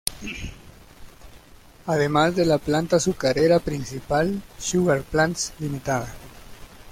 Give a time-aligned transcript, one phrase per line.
[1.85, 6.07] Además de la planta azucarera principal Sugar Plants Ltd.